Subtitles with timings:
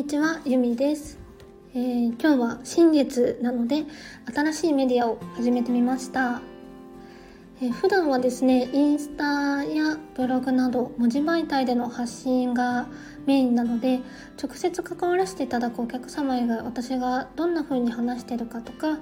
[0.00, 1.18] にちは、ゆみです、
[1.74, 3.84] えー、今日は新月なので
[4.34, 6.40] 新しいメディアを始めてみました、
[7.60, 12.86] えー、普段はですね、インスタやブログなど文字媒体での発信が
[13.26, 14.00] メインなので
[14.42, 19.00] 直接関わらせていただくお客様以外私がどんな風に話してるかとか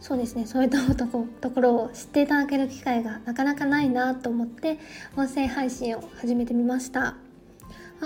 [0.00, 4.78] そうですねそういったとこところを知っていただける機会がなかなかないなと思って
[5.18, 7.16] 音声配信を始めてみました。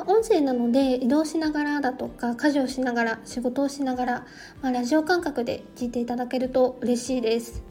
[0.05, 4.27] 音声なので移動しながらだとか家事をしながら仕事をしながら、
[4.63, 7.63] まあ、ラジオ感覚で聞いていただけると嬉しいです。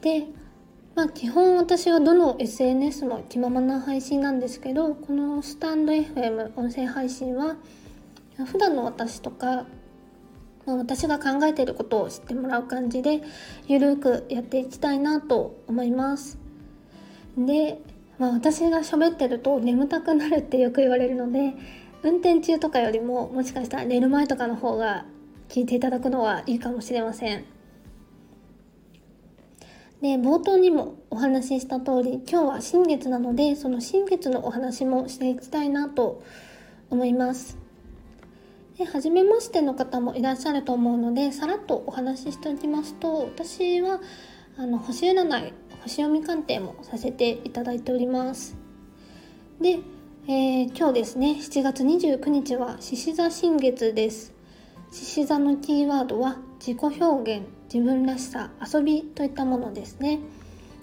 [0.00, 0.26] で
[0.94, 7.56] まあ基本私はどの SNS も気ままな配信なんですけどこのスタンド FM 音声配信は
[8.46, 9.66] 普段の私とか
[10.68, 13.22] まあ、私が考えていることを知ってもらう感じで
[13.68, 16.38] ゆるくやっていきたいなと思います。
[17.38, 17.80] で、
[18.18, 21.54] まあ、私が喋ってると眠たくなるってよく言われるので
[22.02, 25.04] 運転中とかよりももしかしたら寝る前とかの方が
[25.48, 27.44] 聞いていただくのはいいかもしれません。
[30.00, 36.22] で冒頭にもお話しした通り今日は新月なのでその新月のお話もしていきたいなと
[36.90, 37.58] 思います。
[38.76, 44.00] で初めましての方もいらっしゃると思うのでさらっとお話ししておきますと私は
[44.56, 45.52] あの星占い
[45.88, 48.56] 星読み鑑定もさせていただいております。
[49.58, 49.78] で、
[50.26, 54.34] えー、今日ですね7月29日は獅子座新月です。
[54.92, 60.20] 獅子座のキーワードは自己表現自分らしさ遊びといったものですね。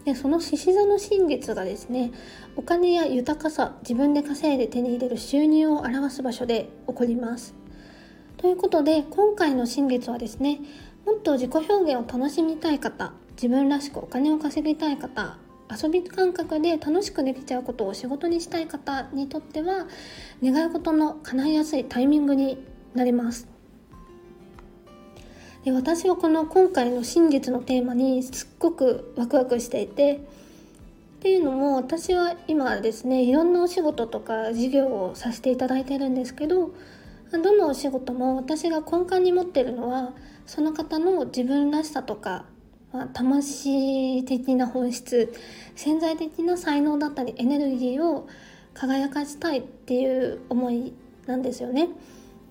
[0.06, 2.12] でその獅子座の新月がですね
[2.56, 7.54] お金や豊かさ自分で稼いで手に入れる収入を表す場所で起こります。
[8.38, 10.62] ということで今回の新月はですね
[11.06, 15.38] もっと自己表現を楽しみたい方自分らしくお金を稼ぎたい方
[15.70, 19.88] 遊び感覚で楽しくできちゃうことを仕事にしたい方にとっては
[20.44, 22.58] 願い事の叶いやすいタイミングに
[22.94, 23.48] なります。
[25.64, 30.20] で私はこの今回の新月のテーマにすっごくワクワクしていてっ
[31.22, 36.72] ていうのも私は今ですねいろんなお仕事とか事業をさせていただいてるんですけど
[37.32, 40.14] どのお仕事も私が根幹に持ってるのは
[40.46, 42.46] その方の自分らしさとか、
[43.14, 45.34] 魂的な本質
[45.76, 48.28] 潜在的な才能だったりエネルギーを
[48.74, 50.94] 輝かしたいっていう思い
[51.26, 51.90] なんですよね。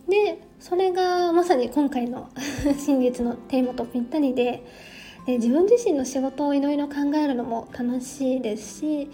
[0.08, 2.28] でそれがまさに今回の
[2.78, 4.62] 新月のテーマとぴったりで
[5.26, 9.08] で自分自身の仕事をいろいろ考えるのも楽しいですし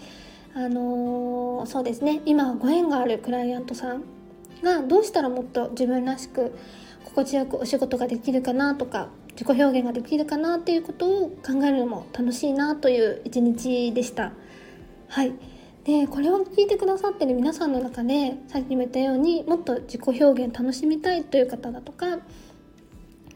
[0.53, 4.03] あのー、そうですね今ご縁があるクライアントさん
[4.61, 6.53] がどうしたらもっと自分らしく
[7.05, 14.33] 心地よくお仕事ができるかなとか自己表現ができるかなっていうことを考えるのも楽しいなという一日でした。
[15.07, 15.33] はい
[15.83, 22.19] でこれを聞いてくださってる皆さんの中でさっきも言ったようにもっと自己表現楽しみたいという方だとか、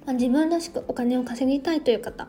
[0.06, 2.28] ま、自分らしくお金を稼ぎたいという方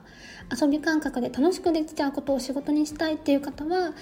[0.59, 3.93] 遊び感覚で楽しくできちゃうことを仕事にしたいっていう方は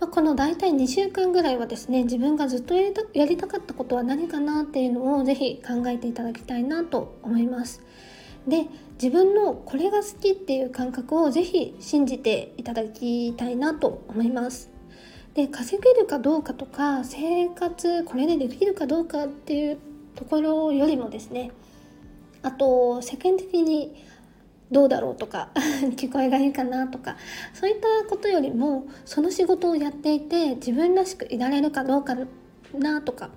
[0.00, 7.82] ま、この大体2週間ぐらいはですね自分がずっとやりたやりたかったことは何かなっていうのをぜひ考えていただきたいなと思います。
[8.46, 8.66] で
[9.02, 14.70] 自分のこれが好きっていう感覚をぜひ信じていただきたいなと思います。
[15.34, 19.78] で稼げるかどうかとか生活これでできるかどうかっていう
[20.14, 21.50] ところよりもですね
[22.42, 23.96] あと世間的に
[24.70, 25.50] どうだろうとか
[25.96, 27.16] 聞こえがいいかなとか
[27.52, 32.16] そういったことよりもその仕事をやっていて自分らしくいられるかどうか
[32.72, 33.30] なとか、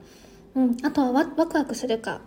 [0.56, 2.22] うん、あとはワクワクするか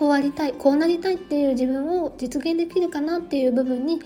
[0.00, 4.00] こうありたいこうなりたいっていう自分を実現できるかなっていう部分に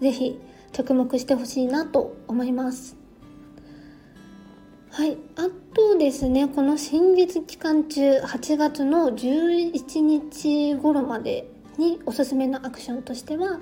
[0.00, 0.38] 是非
[0.70, 2.96] 着目してほしいなと思います。
[4.90, 13.58] はい、あとですねこの新月期間中8月の11日頃までにおすすめのアクションとしては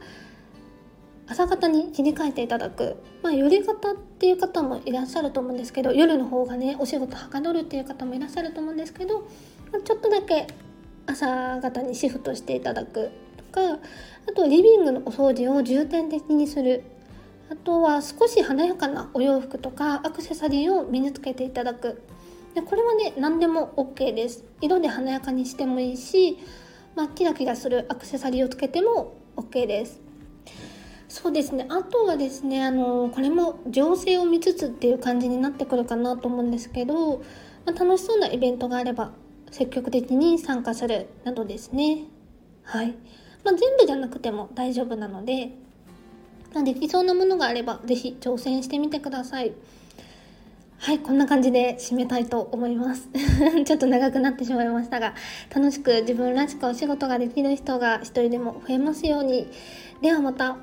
[1.26, 9.26] 朝方に切り替えていただく、まあ、夜型っていう方もいらっしゃると思うんですけど夜の方がねお仕事はかどるっていう方もいらっしゃると思うんですけど、
[9.84, 10.48] ちょっとだけ
[11.08, 13.78] 朝方にシフトしていただくとか
[14.28, 16.84] あとリビングのお掃除を重点的にする。
[17.50, 22.02] あとは少し華やかなお洋服とかアクセサリーを身につけていただく。
[22.54, 24.44] でこれはね何でも OK です。
[24.60, 26.38] 色で華やかにしてもいいし
[26.98, 30.00] まあ、キラキラするアクセサリーをつけても OK です。
[31.08, 31.64] そうですね。
[31.68, 37.18] あとはですねあのこれも情勢を見つつっていう感じになってくるかなと思うんですけど、
[37.64, 39.12] まあ、楽しそうなイベントがあれば
[39.50, 42.04] 積極的に参加するなどですね。
[42.64, 42.94] はい、
[43.44, 45.50] まあ、全部じゃなくても大丈夫なので、
[46.54, 49.52] まあ、できそうなものがあれば是非挑戦してみてください。
[50.80, 53.08] はいこんな感じで締めたいと思います。
[53.64, 55.14] ちょっと長くなってしまいましたが
[55.54, 59.48] 楽しく自分らしくお仕事ができる人が一人でも増えますように。
[60.00, 60.56] ではまた。